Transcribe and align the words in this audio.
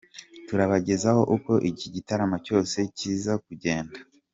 Turabagezaho 0.47 1.21
uko 1.35 1.51
iki 1.69 1.87
gitaramo 1.95 2.37
cyose 2.45 2.77
kiza 2.97 3.33
kugenda. 3.45 3.97